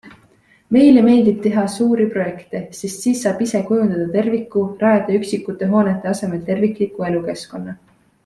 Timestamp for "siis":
3.07-3.21